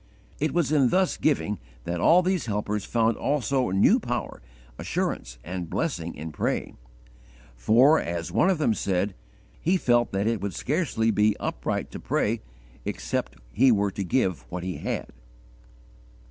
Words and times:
It 0.39 0.51
was 0.51 0.71
in 0.71 0.89
thus 0.89 1.15
giving 1.15 1.59
that 1.83 1.99
all 1.99 2.23
these 2.23 2.47
helpers 2.47 2.85
found 2.85 3.17
also 3.17 3.69
new 3.69 3.99
power, 3.99 4.41
assurance, 4.79 5.37
and 5.43 5.69
blessing 5.69 6.15
in 6.15 6.31
praying; 6.31 6.77
for, 7.55 7.99
as 7.99 8.31
one 8.31 8.49
of 8.49 8.57
them 8.57 8.73
said, 8.73 9.13
he 9.59 9.77
felt 9.77 10.11
that 10.11 10.25
it 10.25 10.41
would 10.41 10.55
scarcely 10.55 11.11
be 11.11 11.35
_"upright 11.39 11.91
to 11.91 11.99
pray, 11.99 12.41
except 12.83 13.35
he 13.51 13.71
were 13.71 13.91
to 13.91 14.03
give 14.03 14.41
what 14.49 14.63
he 14.63 14.77
had." 14.77 15.11